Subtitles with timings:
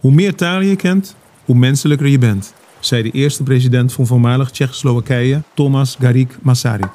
[0.00, 4.50] Hoe meer talen je kent, hoe menselijker je bent, zei de eerste president van voormalig
[4.50, 6.92] Tsjechoslowakije, Thomas Garik Masaryk.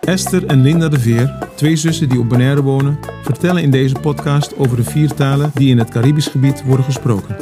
[0.00, 4.56] Esther en Linda de Veer, twee zussen die op Bonaire wonen, vertellen in deze podcast
[4.56, 7.36] over de vier talen die in het Caribisch gebied worden gesproken.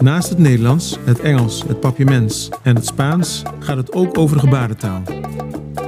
[0.00, 5.02] Naast het Nederlands, het Engels, het Papiaments en het Spaans gaat het ook over gebarentaal.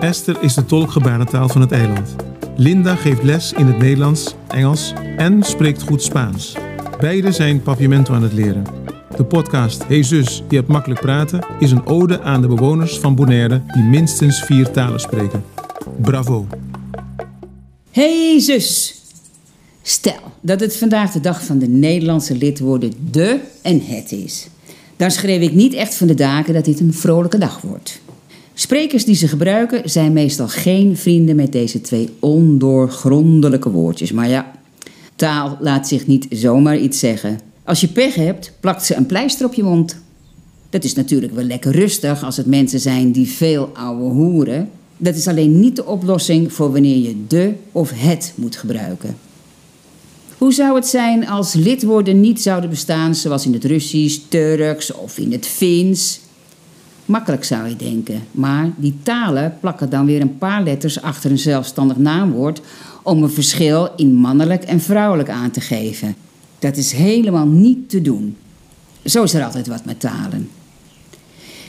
[0.00, 2.16] Esther is de tolk gebarentaal van het eiland.
[2.56, 6.56] Linda geeft les in het Nederlands, Engels en spreekt goed Spaans.
[7.04, 8.64] Beide zijn Papiamento aan het leren.
[9.16, 13.14] De podcast Hey zus, je hebt makkelijk praten is een ode aan de bewoners van
[13.14, 15.44] Bonaire die minstens vier talen spreken.
[16.00, 16.46] Bravo!
[17.90, 18.60] Hey!
[19.82, 24.48] Stel dat het vandaag de dag van de Nederlandse lidwoorden de en het is.
[24.96, 28.00] Dan schreef ik niet echt van de daken dat dit een vrolijke dag wordt.
[28.54, 34.12] Sprekers die ze gebruiken zijn meestal geen vrienden met deze twee ondoorgrondelijke woordjes.
[34.12, 34.53] Maar ja,
[35.16, 37.40] taal laat zich niet zomaar iets zeggen.
[37.64, 39.96] Als je pech hebt, plakt ze een pleister op je mond.
[40.70, 44.70] Dat is natuurlijk wel lekker rustig als het mensen zijn die veel ouwe hoeren.
[44.96, 49.16] Dat is alleen niet de oplossing voor wanneer je de of het moet gebruiken.
[50.38, 55.18] Hoe zou het zijn als lidwoorden niet zouden bestaan zoals in het Russisch, Turks of
[55.18, 56.20] in het Fins?
[57.04, 61.38] Makkelijk zou je denken, maar die talen plakken dan weer een paar letters achter een
[61.38, 62.60] zelfstandig naamwoord
[63.02, 66.16] om een verschil in mannelijk en vrouwelijk aan te geven.
[66.58, 68.36] Dat is helemaal niet te doen.
[69.04, 70.48] Zo is er altijd wat met talen.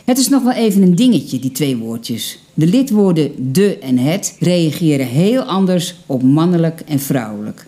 [0.06, 2.39] Het is nog wel even een dingetje, die twee woordjes.
[2.53, 7.67] De lidwoorden de en het reageren heel anders op mannelijk en vrouwelijk.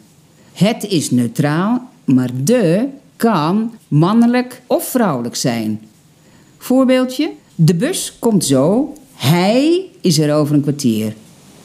[0.54, 5.82] Het is neutraal, maar de kan mannelijk of vrouwelijk zijn.
[6.58, 11.14] Voorbeeldje: de bus komt zo, hij is er over een kwartier.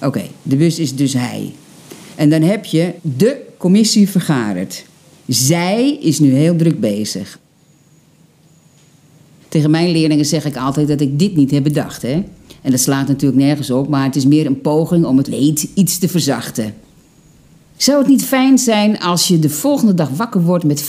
[0.02, 1.52] Oké, de bus is dus hij.
[2.14, 4.84] En dan heb je de commissie vergaderd.
[5.26, 7.38] Zij is nu heel druk bezig.
[9.48, 12.02] Tegen mijn leerlingen zeg ik altijd dat ik dit niet heb bedacht.
[12.02, 12.24] Hè?
[12.62, 15.68] En dat slaat natuurlijk nergens op, maar het is meer een poging om het leed
[15.74, 16.74] iets te verzachten.
[17.76, 20.84] Zou het niet fijn zijn als je de volgende dag wakker wordt met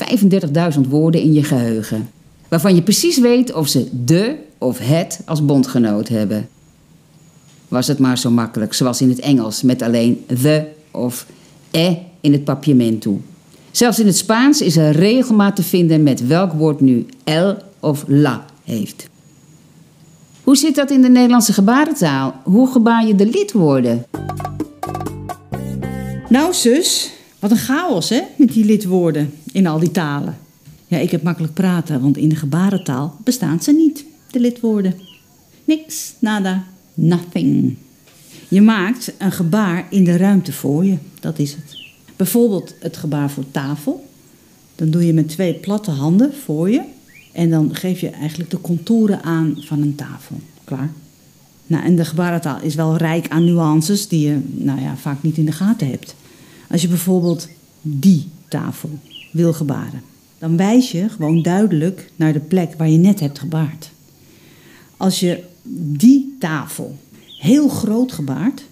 [0.76, 2.10] 35.000 woorden in je geheugen?
[2.54, 6.50] Waarvan je precies weet of ze de of het als bondgenoot hebben.
[7.68, 11.26] Was het maar zo makkelijk, zoals in het Engels, met alleen the of
[11.72, 13.22] e in het papiamento.
[13.72, 18.04] Zelfs in het Spaans is er regelmaat te vinden met welk woord nu el of
[18.08, 19.08] la heeft.
[20.44, 22.36] Hoe zit dat in de Nederlandse gebarentaal?
[22.44, 24.06] Hoe gebaar je de lidwoorden?
[26.30, 30.43] Nou, zus, wat een chaos, hè, met die lidwoorden in al die talen.
[30.94, 34.94] Ja, ik heb makkelijk praten, want in de gebarentaal bestaan ze niet, de lidwoorden.
[35.66, 37.76] Niks, nada, nothing.
[38.48, 41.78] Je maakt een gebaar in de ruimte voor je, dat is het.
[42.16, 44.10] Bijvoorbeeld het gebaar voor tafel.
[44.76, 46.82] Dan doe je met twee platte handen voor je
[47.32, 50.40] en dan geef je eigenlijk de contouren aan van een tafel.
[50.64, 50.92] Klaar.
[51.68, 55.38] Nou, en de gebarentaal is wel rijk aan nuances die je nou ja, vaak niet
[55.38, 56.16] in de gaten hebt.
[56.70, 57.48] Als je bijvoorbeeld
[57.82, 58.90] die tafel
[59.32, 60.12] wil gebaren,
[60.44, 63.92] dan wijs je gewoon duidelijk naar de plek waar je net hebt gebaard.
[64.98, 65.44] Als je
[65.98, 66.98] die tafel
[67.38, 68.64] heel groot gebaart,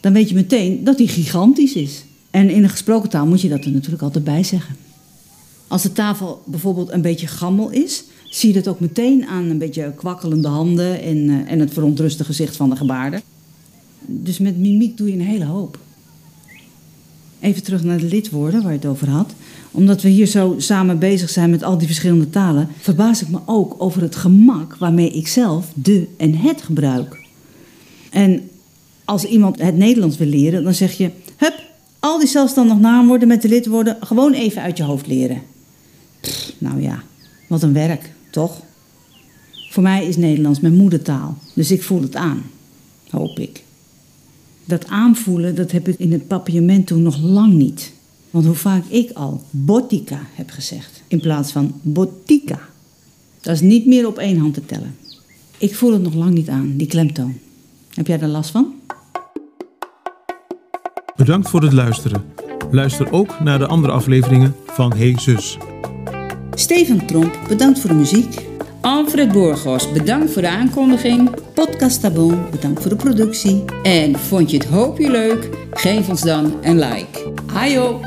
[0.00, 2.04] dan weet je meteen dat die gigantisch is.
[2.30, 4.76] En in een gesproken taal moet je dat er natuurlijk altijd bij zeggen.
[5.68, 9.58] Als de tafel bijvoorbeeld een beetje gammel is, zie je dat ook meteen aan een
[9.58, 13.22] beetje kwakkelende handen en, uh, en het verontruste gezicht van de gebaarde.
[14.00, 15.78] Dus met mimiek doe je een hele hoop.
[17.44, 19.32] Even terug naar de lidwoorden waar je het over had.
[19.70, 23.38] Omdat we hier zo samen bezig zijn met al die verschillende talen, verbaas ik me
[23.46, 27.26] ook over het gemak waarmee ik zelf de en het gebruik.
[28.10, 28.50] En
[29.04, 31.62] als iemand het Nederlands wil leren, dan zeg je: hup,
[31.98, 35.42] al die zelfstandig naamwoorden met de lidwoorden gewoon even uit je hoofd leren.
[36.58, 37.02] Nou ja,
[37.48, 38.62] wat een werk, toch?
[39.70, 42.42] Voor mij is Nederlands mijn moedertaal, dus ik voel het aan.
[43.10, 43.62] Hoop ik.
[44.64, 47.92] Dat aanvoelen, dat heb ik in het papiamento nog lang niet.
[48.30, 52.60] Want hoe vaak ik al botica heb gezegd in plaats van botica.
[53.40, 54.96] Dat is niet meer op één hand te tellen.
[55.58, 57.38] Ik voel het nog lang niet aan, die klemtoon.
[57.94, 58.74] Heb jij er last van?
[61.16, 62.24] Bedankt voor het luisteren.
[62.70, 65.58] Luister ook naar de andere afleveringen van Hey Zus.
[66.54, 68.53] Steven Tromp, bedankt voor de muziek.
[68.84, 71.30] Alfred Borgos, bedankt voor de aankondiging.
[71.54, 73.64] Podcast Tabon, bedankt voor de productie.
[73.82, 75.48] En vond je het hoopje leuk?
[75.70, 77.32] Geef ons dan een like.
[77.54, 78.00] Ajo!